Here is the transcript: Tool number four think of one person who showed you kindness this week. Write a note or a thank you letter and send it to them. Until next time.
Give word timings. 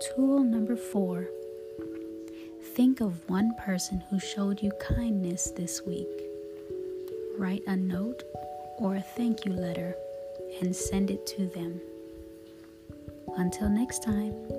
Tool 0.00 0.42
number 0.44 0.76
four 0.76 1.28
think 2.74 3.00
of 3.00 3.28
one 3.28 3.52
person 3.56 4.02
who 4.08 4.20
showed 4.20 4.62
you 4.62 4.70
kindness 4.80 5.50
this 5.50 5.82
week. 5.84 6.06
Write 7.36 7.64
a 7.66 7.76
note 7.76 8.22
or 8.78 8.96
a 8.96 9.00
thank 9.00 9.44
you 9.44 9.52
letter 9.52 9.96
and 10.60 10.74
send 10.74 11.10
it 11.10 11.26
to 11.26 11.48
them. 11.48 11.80
Until 13.36 13.68
next 13.68 14.04
time. 14.04 14.57